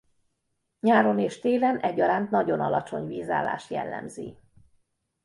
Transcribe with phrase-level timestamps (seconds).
[0.79, 4.37] Nyáron és télen egyaránt nagyon alacsony vízállás jellemzi.